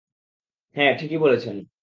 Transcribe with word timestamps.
হ্যাঁ, 0.75 0.93
ঠিকই 0.97 1.17
বলেছেন। 1.17 1.55